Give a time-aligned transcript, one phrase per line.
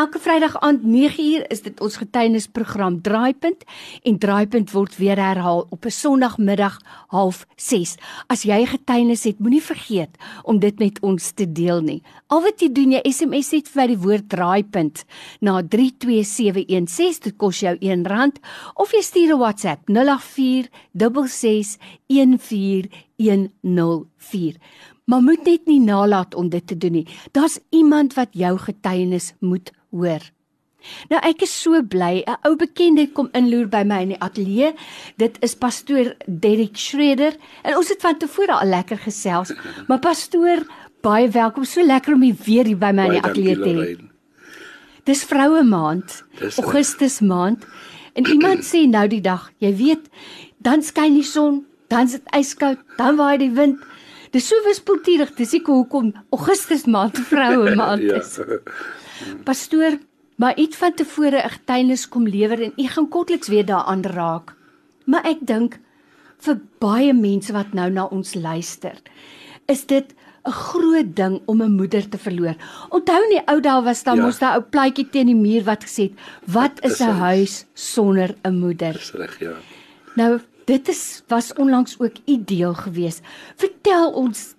[0.00, 3.66] elke Vrydag aand 9uur is dit ons getuienisprogram Draaipunt
[4.08, 6.78] en Draaipunt word weer herhaal op 'n Sondagmiddag
[7.12, 7.98] 06:30.
[8.26, 12.02] As jy getuienis het, moenie vergeet om dit met ons te deel nie.
[12.26, 15.04] Al wat jy doen, jy SMS net vir die woord Draaipunt
[15.40, 17.20] na 32716.
[17.20, 18.32] Dit kos jou R1
[18.74, 19.88] of jy stuur 'n WhatsApp
[23.20, 27.06] 0846661404 maar moet net nie nalat om dit te doen nie.
[27.34, 30.22] Daar's iemand wat jou getuienis moet hoor.
[31.12, 34.72] Nou ek is so bly, 'n ou bekende kom inloer by my in die ateljee.
[35.16, 39.52] Dit is pastoor Derek Schroeder en ons het van tevore al lekker gesels.
[39.88, 40.64] Maar pastoor,
[41.02, 41.64] baie welkom.
[41.64, 43.98] So lekker om u weer hier by my in die ateljee te hê.
[45.04, 46.24] Dis vroue maand,
[46.56, 47.66] Augustus maand.
[48.14, 50.08] En iemand sê nou die dag, jy weet,
[50.58, 53.82] dan skyn die son, dan is dit yskoud, dan waai die wind.
[54.30, 58.20] Dis so wispelturig, dis ek hoekom Augustus maand vroue maand ja.
[58.22, 58.36] is.
[58.38, 58.60] ja.
[59.44, 59.98] Pastoor,
[60.40, 64.54] maar iets van tevore 'n getuienis kom lewer en u gaan kortliks weer daaraan raak.
[65.04, 65.80] Maar ek dink
[66.38, 68.96] vir baie mense wat nou na ons luister,
[69.66, 70.14] is dit
[70.46, 72.54] 'n groot ding om 'n moeder te verloor.
[72.88, 74.22] Onthou in die ou dae was daar ja.
[74.22, 76.14] mos daai ou plaatjie teen die muur wat gesê het,
[76.46, 79.54] "Wat is 'n huis sonder 'n moeder?" Dis reg, ja.
[80.16, 83.26] Nou Dit is was onlangs ook ideaal geweest.
[83.56, 84.54] Vertel ons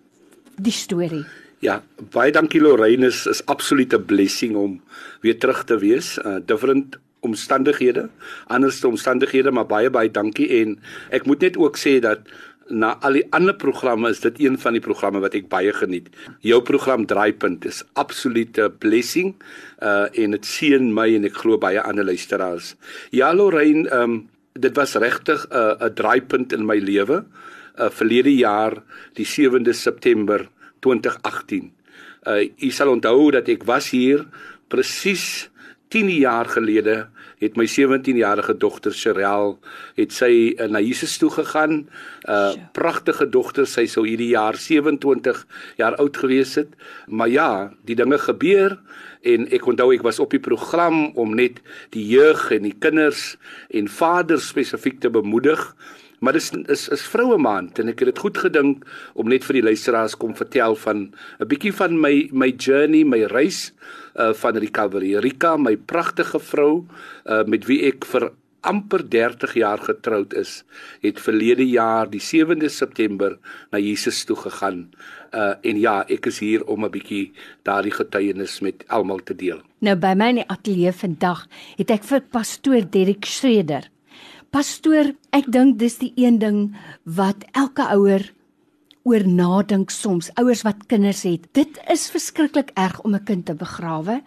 [0.60, 1.24] die storie.
[1.64, 1.78] Ja,
[2.12, 4.82] baie dankie Lorraine is is absolute blessing om
[5.22, 6.18] weer terug te wees.
[6.18, 8.10] Uh different omstandighede,
[8.48, 10.80] anderste omstandighede, maar baie baie dankie en
[11.16, 12.26] ek moet net ook sê dat
[12.68, 16.10] na al die ander programme is dit een van die programme wat ek baie geniet.
[16.44, 19.36] Jou program Draaipunt is absolute blessing
[19.80, 22.76] uh en dit seën my en ek glo baie ander luisteraars.
[23.16, 24.24] Ja Lorraine, um
[24.54, 27.26] dit was regtig 'n uh, 'n draaipunt in my lewe.
[27.80, 30.50] Uh verlede jaar die 7de September
[30.80, 31.72] 2018.
[32.28, 34.28] Uh u sal onthou dat ek was hier
[34.68, 35.50] presies
[35.88, 37.08] 10 jaar gelede
[37.42, 39.58] het my 17-jarige dogter Sherelle
[39.98, 41.74] het sy uh, na Jesus toe gegaan.
[41.82, 41.88] 'n
[42.30, 45.46] uh, Pragtige dogter, sy sou hierdie jaar 27
[45.78, 46.70] jaar oud gewees het.
[47.08, 48.78] Maar ja, die dinge gebeur
[49.22, 51.62] en ek onthou ek was op die program om net
[51.94, 53.38] die jeug en die kinders
[53.70, 55.76] en vaders spesifiek te bemoedig.
[56.22, 58.84] Maar dis is is vroue maand en ek het dit goed gedink
[59.18, 61.00] om net vir die luisteraars kom vertel van
[61.42, 63.74] 'n bietjie van my my journey, my reis
[64.16, 65.16] uh van recovery.
[65.18, 66.86] Rika, my pragtige vrou
[67.26, 68.30] uh met wie ek vir
[68.62, 70.64] amper 30 jaar getroud is,
[71.02, 73.40] het verlede jaar die 7de September
[73.72, 74.92] na Jesus toe gegaan.
[75.34, 77.32] Uh en ja, ek is hier om 'n bietjie
[77.64, 79.62] daardie getuienis met almal te deel.
[79.80, 83.90] Nou by my in die ateljee vandag het ek vir pastoor Derek Schreder.
[84.52, 86.74] Pastoor, ek dink dis die een ding
[87.08, 88.26] wat elke ouer
[89.08, 91.46] oor nadink soms, ouers wat kinders het.
[91.56, 94.20] Dit is verskriklik erg om 'n kind te begrawe.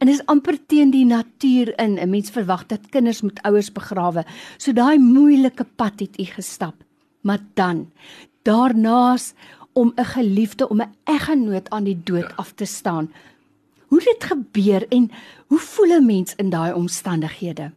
[0.00, 1.98] En is amper teen die natuur in.
[2.00, 4.24] 'n Mens verwag dat kinders moet ouers begrawe.
[4.56, 6.74] So daai moeilike pad het u gestap.
[7.20, 7.92] Maar dan
[8.44, 9.34] daarnaas
[9.74, 12.36] om 'n geliefde, om 'n eggenoot aan die dood ja.
[12.36, 13.12] af te staan.
[13.88, 15.10] Hoe dit gebeur en
[15.46, 17.72] hoe voel 'n mens in daai omstandighede?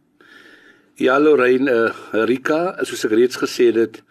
[1.00, 4.02] Ja, Lorraine, uh, Rika, soos ek reeds gesê het,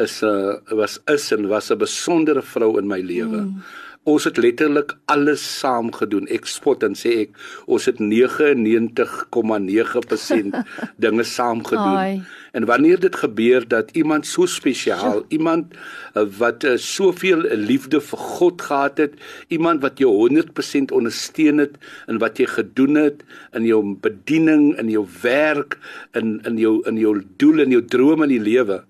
[0.00, 0.28] is 'n
[0.72, 3.42] uh, was is en was 'n besondere vrou in my lewe.
[3.44, 3.60] Mm.
[4.08, 6.24] Ons het letterlik alles saam gedoen.
[6.32, 7.34] Ek spot en sê ek
[7.68, 10.56] ons het 99,9%
[11.04, 11.98] dinge saam gedoen.
[11.98, 12.22] Ai.
[12.56, 15.78] En wanneer dit gebeur dat iemand so spesiaal, iemand uh,
[16.38, 19.12] wat uh, soveel liefde vir God gehad het,
[19.52, 21.76] iemand wat jou 100% ondersteun het
[22.08, 23.20] in wat jy gedoen het
[23.52, 25.78] in jou bediening, in jou werk,
[26.16, 28.84] in in jou in jou doel en jou drome in die lewe,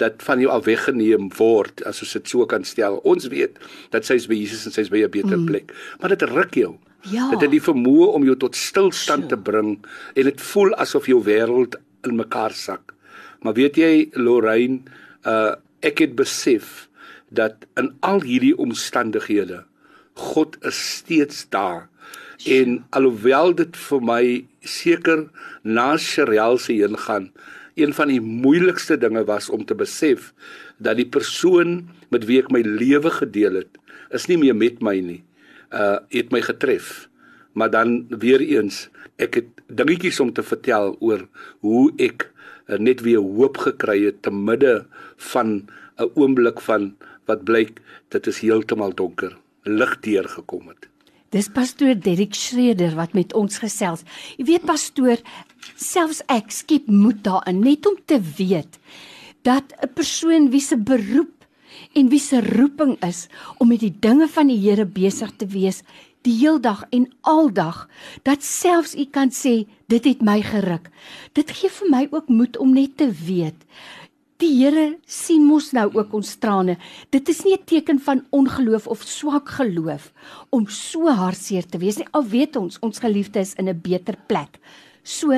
[0.00, 3.00] dat van jou af weggeneem word as ons dit so kan stel.
[3.08, 3.58] Ons weet
[3.94, 5.46] dat sy is by Jesus en sy is by 'n beter mm.
[5.46, 5.72] plek.
[6.00, 6.76] Maar dit ruk jou.
[7.10, 7.30] Ja.
[7.30, 9.78] Dit het die vermoë om jou tot stilstand te bring
[10.14, 12.94] en dit voel asof jou wêreld in mekaar sak.
[13.42, 14.82] Maar weet jy Lorraine,
[15.24, 15.54] uh
[15.84, 16.88] ek het besef
[17.28, 19.64] dat in al hierdie omstandighede
[20.16, 21.88] God is steeds daar.
[22.44, 24.22] En alhoewel dit vir my
[24.60, 25.26] seker
[25.62, 27.30] na Sherelle se heen gaan,
[27.76, 30.32] een van die moeilikste dinge was om te besef
[30.80, 33.76] dat die persoon met wie ek my lewe gedeel het,
[34.16, 35.20] is nie meer met my nie.
[35.70, 37.08] Uh het my getref.
[37.52, 38.86] Maar dan weer eens,
[39.20, 41.26] ek het dingetjies om te vertel oor
[41.64, 42.28] hoe ek
[42.68, 44.86] uh, net weer hoop gekry het te midde
[45.32, 46.94] van 'n oomblik van
[47.26, 50.88] wat blyk dit is heeltemal donker, lig deurgekom het.
[51.34, 54.04] Dis pastoor Derek Schreder wat met ons gesels.
[54.38, 55.22] Jy weet pastoor,
[55.74, 58.78] selfs ek skep moed daarin net om te weet
[59.42, 61.46] dat 'n persoon wie se beroep
[61.94, 63.28] en wie se roeping is
[63.58, 65.82] om met die dinge van die Here besig te wees,
[66.22, 67.88] die heeldag en aldag
[68.22, 70.90] dat selfs u kan sê dit het my geruk.
[71.32, 73.66] Dit gee vir my ook moed om net te weet
[74.36, 76.74] Die Here sien mos nou ook ons trane.
[77.08, 80.12] Dit is nie 'n teken van ongeloof of swak geloof
[80.50, 82.06] om so hartseer te wees nie.
[82.12, 84.58] Al weet ons ons geliefde is in 'n beter plek.
[85.02, 85.32] So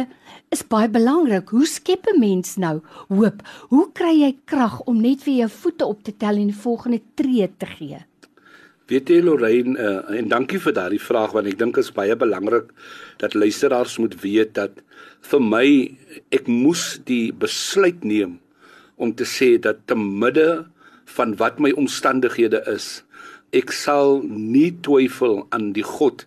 [0.50, 1.49] is baie belangrik.
[1.49, 3.43] Hoe skep 'n mens nou hoop?
[3.69, 7.00] Hoe kry jy krag om net weer jou voete op te tel en die volgende
[7.15, 7.99] tree te gee?
[8.89, 12.17] Weet jy Lorraine uh, en dankie vir daardie vraag want ek dink dit is baie
[12.17, 12.73] belangrik
[13.19, 14.71] dat luisteraars moet weet dat
[15.21, 15.97] vir my
[16.31, 18.41] ek moes die besluit neem
[18.99, 20.67] om te sê dat te midde
[21.17, 23.03] van wat my omstandighede is,
[23.56, 26.27] ek sal nie twyfel aan die God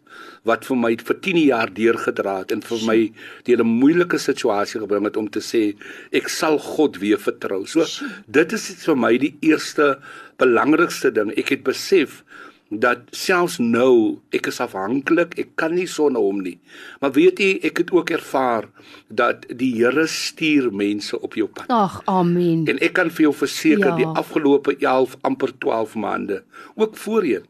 [0.50, 2.98] wat vir my vir 10 jaar deurgedra het en vir my
[3.46, 5.76] deur 'n moeilike situasie gebring het om te sê
[6.12, 7.66] ek sal God weer vertrou.
[7.68, 7.86] So
[8.28, 10.00] dit is vir my die eerste
[10.38, 11.32] belangrikste ding.
[11.38, 12.24] Ek het besef
[12.72, 16.56] dat selfs nou ek is afhanklik, ek kan nie sonder hom nie.
[17.04, 18.70] Maar weet jy, ek het ook ervaar
[19.12, 21.68] dat die Here stuur mense op jou pad.
[21.68, 22.64] Ag, amen.
[22.72, 23.98] En ek kan vir jou verseker ja.
[24.00, 26.44] die afgelope 11 amper 12 maande,
[26.80, 27.48] ook voorheen,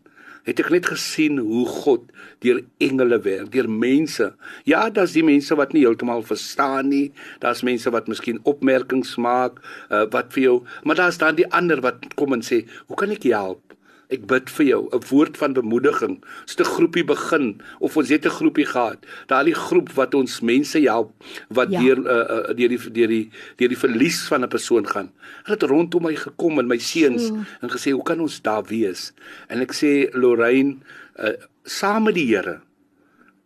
[0.47, 2.07] het ek net gesien hoe God
[2.41, 4.31] deur engele werk, deur mense.
[4.65, 7.11] Ja, daar's die mense wat nie heeltemal verstaan nie.
[7.43, 11.83] Daar's mense wat miskien opmerkings maak uh, wat vir jou, maar daar's dan die ander
[11.85, 13.70] wat kom en sê, "Hoe kan ek help?"
[14.11, 16.23] Ek bid vir jou 'n woord van bemoediging.
[16.43, 20.79] As 'n groepie begin of ons het 'n groepie gehad, daai groep wat ons mense
[20.79, 21.11] help
[21.49, 21.79] wat ja.
[21.79, 25.11] deur uh, deur die deur die deur die verlies van 'n persoon gaan.
[25.43, 27.39] Hulle het rondom my gekom en my seuns so.
[27.61, 29.13] en gesê, "Hoe kan ons daar wees?"
[29.47, 30.77] En ek sê, "Lorraine,
[31.19, 32.61] uh, saam met die Here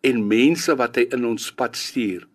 [0.06, 2.26] en mense wat hy in ons pad stuur,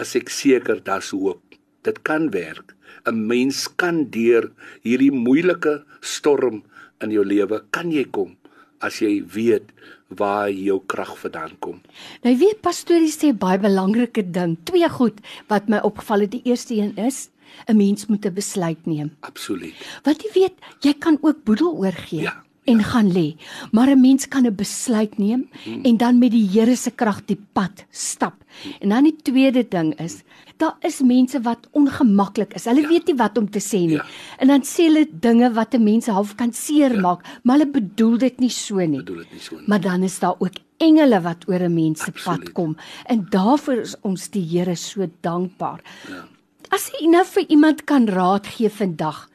[0.00, 1.42] is ek seker daar's hoop.
[1.86, 2.76] Dit kan werk.
[3.06, 4.50] 'n Mens kan deur
[4.84, 6.62] hierdie moeilike storm
[7.04, 8.36] in jou lewe kan jy kom
[8.80, 9.72] as jy weet
[10.08, 11.80] waar jou krag vandaan kom.
[12.24, 15.20] Nou weet pastorie sê baie belangrike ding, twee goed
[15.52, 16.32] wat my opgeval het.
[16.32, 17.28] Die eerste een is
[17.68, 19.10] 'n mens moet 'n besluit neem.
[19.20, 19.74] Absoluut.
[20.04, 22.22] Want jy weet, jy kan ook boedel oorgee.
[22.22, 23.36] Ja en gaan lê.
[23.72, 25.82] Maar 'n mens kan 'n besluit neem hmm.
[25.82, 28.34] en dan met die Here se krag die pad stap.
[28.80, 30.22] En dan die tweede ding is,
[30.56, 32.64] daar is mense wat ongemaklik is.
[32.64, 32.88] Hulle ja.
[32.88, 34.00] weet nie wat om te sê nie.
[34.00, 34.04] Ja.
[34.38, 37.40] En dan sê hulle dinge wat 'n mens half kan seermaak, ja.
[37.42, 38.98] maar hulle bedoel dit nie so nie.
[38.98, 39.66] Bedoel dit nie so nie.
[39.66, 42.76] Maar dan is daar ook engele wat oor 'n mens se pad kom.
[43.06, 45.80] En daarvoor is ons die Here so dankbaar.
[46.08, 46.24] Ja.
[46.68, 49.29] As jy nou vir iemand kan raad gee vandag,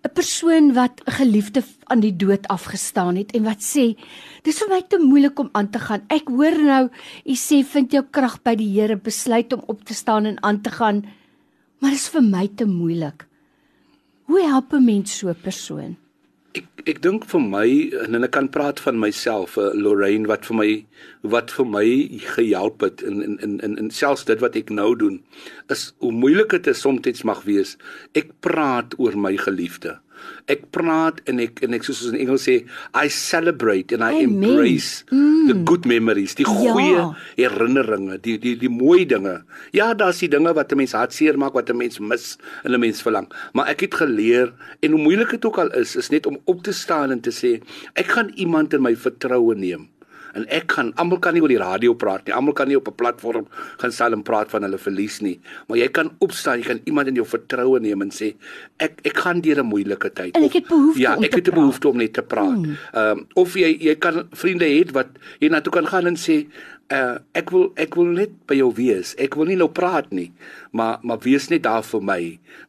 [0.00, 3.96] 'n persoon wat 'n geliefde aan die dood afgestaan het en wat sê
[4.42, 6.02] dis vir my te moeilik om aan te gaan.
[6.08, 6.84] Ek hoor nou
[7.24, 10.60] u sê vind jou krag by die Here, besluit om op te staan en aan
[10.60, 11.04] te gaan.
[11.80, 13.26] Maar dit is vir my te moeilik.
[14.24, 15.96] Hoe help 'n mens so 'n persoon?
[16.58, 17.66] Ek ek dink vir my
[18.02, 20.68] en ek kan praat van myself, uh, Lorraine wat vir my
[21.34, 21.86] wat vir my
[22.34, 25.20] gehelp het in in in in, in selfs dit wat ek nou doen
[25.70, 27.76] is hoe moeilik dit soms mag wees.
[28.18, 30.00] Ek praat oor my geliefde.
[30.50, 32.56] Ek praat en ek en ek soos in Engels sê
[32.96, 34.42] I celebrate and I Amen.
[34.44, 35.50] embrace mm.
[35.50, 36.54] the good memories, die ja.
[36.54, 37.06] goeie ja.
[37.36, 39.40] herinneringe, die die die mooi dinge.
[39.76, 42.80] Ja, daar's die dinge wat 'n mens hartseer maak, wat 'n mens mis en 'n
[42.80, 43.30] mens verlang.
[43.52, 46.62] Maar ek het geleer en hoe moeilik dit ook al is, is net om op
[46.62, 47.60] te staan en te sê
[47.94, 49.88] ek gaan iemand in my vertroue neem
[50.34, 52.34] en ek kan almal kan nie oor die radio praat nie.
[52.34, 53.46] Almal kan nie op 'n platform
[53.78, 55.40] gaan staan en praat van hulle verlies nie.
[55.68, 58.34] Maar jy kan opstaan, jy kan iemand in jou vertroue neem en sê
[58.78, 60.36] ek ek gaan deur 'n moeilike tyd.
[60.36, 62.64] En ek het behoefte ja, om ek het 'n behoefte om net te praat.
[62.64, 62.76] Hmm.
[62.92, 65.08] Ehm um, of jy jy kan vriende hê wat
[65.40, 66.46] jy na toe kan gaan en sê
[66.90, 69.14] uh, ek wil ek wil net by jou wees.
[69.22, 70.30] Ek wil nie nou praat nie,
[70.76, 72.20] maar maar wees net daar vir my.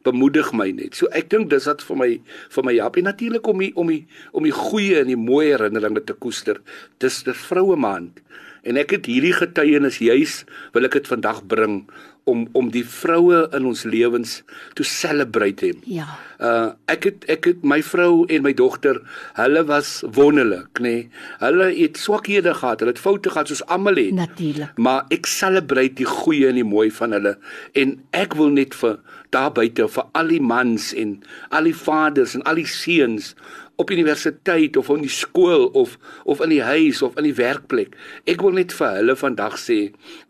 [0.06, 0.96] Bemoedig my net.
[0.98, 2.10] So ek dink dis wat vir my
[2.56, 2.98] vir my help.
[2.98, 4.02] En natuurlik om die, om die,
[4.32, 6.62] om die goeie en die mooi herinneringe te koester.
[7.02, 8.22] Dis dis vroue maand.
[8.62, 10.42] En ek het hierdie getuienis juis
[10.74, 11.82] wil ek dit vandag bring
[12.24, 14.34] om om die vroue in ons lewens
[14.78, 15.80] te celebrate hom.
[15.90, 16.06] Ja.
[16.38, 19.00] Uh ek het ek het my vrou en my dogter,
[19.38, 20.94] hulle was wonderlik, nê.
[20.94, 21.08] Nee.
[21.42, 24.14] Hulle het swakhede gehad, hulle het foute gehad soos almal het.
[24.14, 24.78] Natuurlik.
[24.78, 27.36] Maar ek celebrate die goeie en die mooi van hulle
[27.78, 29.00] en ek wil net vir
[29.32, 31.18] daar buite vir al die mans en
[31.50, 33.32] al die vaders en al die seuns
[33.80, 37.96] op universiteit of in die skool of of in die huis of in die werkplek.
[38.28, 39.78] Ek wil net vir hulle vandag sê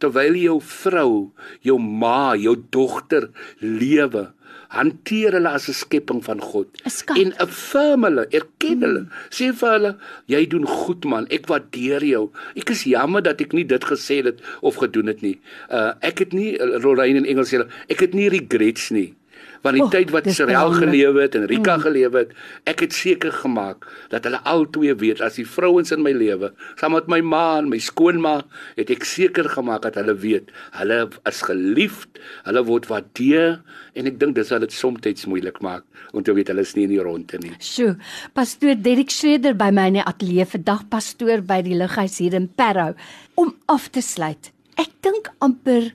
[0.02, 1.10] terwyl jou vrou,
[1.66, 3.28] jou ma, jou dogter
[3.60, 4.30] lewe,
[4.72, 6.68] hanteer hulle as 'n skepping van God
[7.22, 9.02] en affirm hulle, erken hulle.
[9.04, 9.30] Hmm.
[9.30, 9.92] Sê vir hulle,
[10.26, 12.30] jy doen goed man, ek waardeer jou.
[12.56, 15.38] Ek is jammer dat ek nie dit gesê het of gedoen het nie.
[15.70, 19.12] Uh ek het nie Lorraine in Engels sê, ek het nie regrets nie
[19.62, 21.82] Want die Oh, tyd wat Israel gelewe het en Rika mm.
[21.84, 22.32] gelewe het,
[22.66, 26.96] ek het seker gemaak dat hulle albei weet as die vrouens in my lewe, saam
[26.96, 28.40] met my ma en my skoonma,
[28.78, 30.98] het ek seker gemaak dat hulle weet, hulle
[31.30, 32.18] is geliefd,
[32.48, 33.60] hulle word waardeer
[33.94, 36.86] en ek dink dis wat dit soms moeilik maak om te weet hulle is nie
[36.88, 37.54] in die ronde nie.
[37.62, 37.94] Sjoe,
[38.36, 42.50] pastoor Derek Schreder by my in die ateljee vandag pastoor by die lughuis hier in
[42.50, 42.96] Parow
[43.40, 44.50] om af te sluit.
[44.80, 45.92] Ek dink amper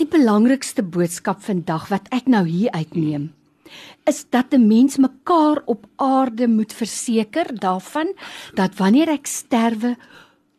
[0.00, 3.30] die belangrikste boodskap vandag wat ek nou hier uitneem
[4.08, 8.08] is dat 'n mens mekaar op aarde moet verseker daarvan
[8.54, 9.96] dat wanneer ek sterwe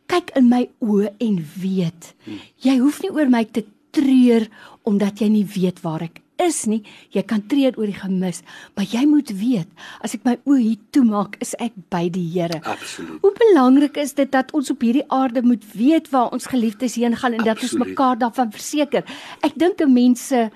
[0.06, 2.14] kyk in my oë en weet.
[2.56, 4.48] Jy hoef nie oor my te treur
[4.82, 8.42] omdat jy nie weet waar ek is nie jy kan treur oor die gemis
[8.76, 9.68] maar jy moet weet
[10.00, 13.20] as ek my oë hier toemaak is ek by die Here Absoluut.
[13.22, 17.16] Hoe belangrik is dit dat ons op hierdie aarde moet weet waar ons geliefdes heen
[17.16, 17.92] gaan en dat ons Absoluut.
[17.92, 19.04] mekaar daarvan verseker.
[19.42, 20.50] Ek dink 'n mens se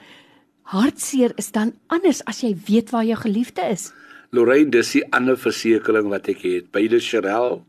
[0.62, 3.92] hartseer is dan anders as jy weet waar jou geliefde is.
[4.30, 6.72] Lorraine, dis die ander versekering wat ek het.
[6.72, 7.62] Beide Cheryl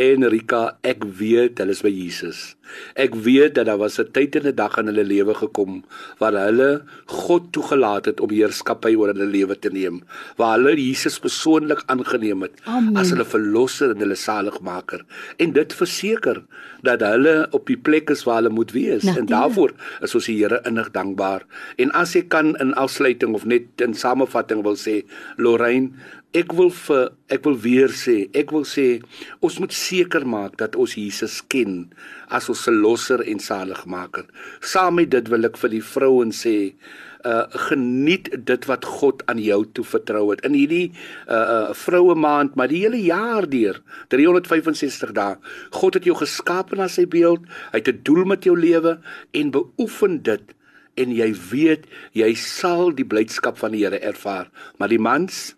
[0.00, 2.54] en Rika, ek weet hulle is by Jesus.
[2.98, 5.84] Ek weet dat daar was 'n tyd en 'n dag in hulle lewe gekom
[6.18, 10.02] waar hulle God toegelaat het om heerskappy oor hulle lewe te neem,
[10.36, 12.96] waar hulle Jesus persoonlik aangeneem het Amen.
[12.96, 15.04] as hulle verlosser en hulle saligmaker.
[15.38, 16.42] En dit verseker
[16.82, 19.02] dat hulle op die plek is waar hulle moet wees.
[19.02, 19.18] Natuurlijk.
[19.18, 19.72] En daarvoor
[20.02, 21.46] is ons die Here innig dankbaar.
[21.76, 25.04] En as ek kan in afsluiting of net in samevatting wil sê,
[25.36, 25.90] Lorraine,
[26.34, 28.98] ek wil vir ek wil weer sê, ek wil sê
[29.44, 31.84] ons moet seker maak dat ons Jesus ken
[32.26, 34.26] as ons verlosser en saligmaker.
[34.58, 36.74] Saam met dit wil ek vir die vrouens sê,
[37.24, 40.42] uh geniet dit wat God aan jou toe vertrou het.
[40.44, 43.80] In hierdie uh, uh vroue maand maar die hele jaar deur
[44.12, 45.38] 365 dae
[45.72, 48.98] God het jou geskaap na sy beeld hy het 'n doel met jou lewe
[49.32, 50.44] en beoefen dit.
[50.96, 54.50] En jy weet jy sal die blydskap van die Here ervaar.
[54.78, 55.54] Maar die mans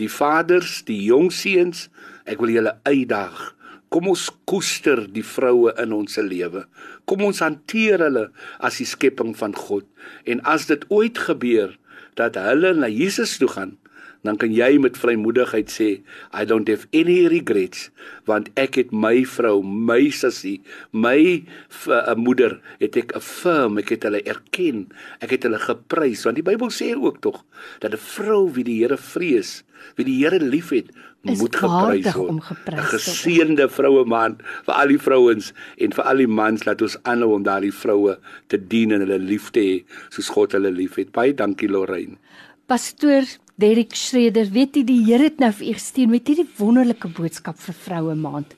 [0.00, 1.88] die vaders die jong seuns
[2.24, 3.52] ek wil julle uitdaag
[3.92, 6.62] Kom ons koester die vroue in ons lewe.
[7.04, 8.22] Kom ons hanteer hulle
[8.64, 9.84] as die skepping van God.
[10.24, 11.74] En as dit ooit gebeur
[12.16, 13.74] dat hulle na Jesus toe gaan,
[14.22, 15.88] dan kan jy met vrymoedigheid sê,
[16.30, 17.90] I don't have any regrets,
[18.28, 20.60] want ek het my vrou, my sussie,
[20.94, 21.42] my
[21.90, 24.86] uh, moeder het ek affirm, ek het hulle erken,
[25.20, 27.42] ek het hulle geprys, want die Bybel sê ook tog
[27.82, 29.62] dat 'n vrou wie die Here vrees,
[29.96, 32.30] wie die Here liefhet, moet geprys word.
[32.30, 32.78] 'n.
[32.94, 37.34] Geseënde vroue man vir al die vrouens en vir al die mans laat ons aanhou
[37.34, 39.76] om daardie vroue te dien en hulle lief te hê
[40.10, 41.12] soos God hulle liefhet.
[41.12, 42.18] Baie dankie Lorraine.
[42.66, 43.26] Pastoor
[43.62, 47.60] Derek Schreder, weet jy die Here het nou vir u gestuur met hierdie wonderlike boodskap
[47.62, 48.56] vir vroue maand.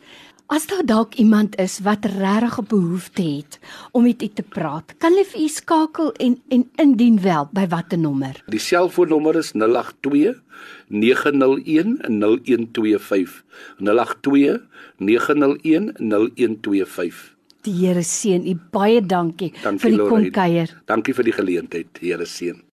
[0.48, 3.58] As daar dalk iemand is wat regtig 'n behoefte het
[3.92, 7.66] om met u te praat, kan hulle vir u skakel en en indien wel by
[7.68, 8.40] watter nommer?
[8.48, 10.40] Die selfoonnommer is 082
[10.88, 13.44] 901 0125.
[13.78, 14.60] 082
[14.96, 17.36] 901 0125.
[17.60, 20.82] Die Here seën u baie dankie Dankie vir die kom kuier.
[20.86, 21.88] Dankie vir die geleentheid.
[22.00, 22.64] Here seën.